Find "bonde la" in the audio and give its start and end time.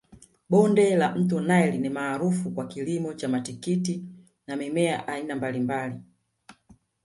0.49-1.15